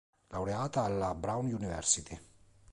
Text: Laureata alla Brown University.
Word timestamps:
Laureata 0.29 0.81
alla 0.83 1.13
Brown 1.13 1.45
University. 1.53 2.19